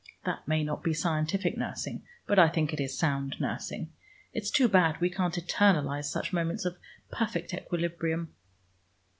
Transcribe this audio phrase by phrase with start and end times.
[0.25, 3.91] That may not be scientific nursing, but I think it is sound nursing.
[4.33, 6.79] It's too bad we can't eternalize such moments of
[7.11, 8.33] perfect equilibrium."